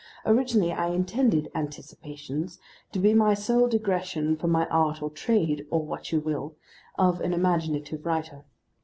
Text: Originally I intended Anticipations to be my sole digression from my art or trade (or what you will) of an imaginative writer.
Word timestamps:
Originally 0.25 0.71
I 0.71 0.87
intended 0.87 1.51
Anticipations 1.53 2.57
to 2.91 2.97
be 2.97 3.13
my 3.13 3.35
sole 3.35 3.67
digression 3.67 4.35
from 4.35 4.49
my 4.49 4.65
art 4.69 4.99
or 4.99 5.11
trade 5.11 5.67
(or 5.69 5.85
what 5.85 6.11
you 6.11 6.19
will) 6.19 6.55
of 6.97 7.21
an 7.21 7.33
imaginative 7.33 8.03
writer. 8.03 8.43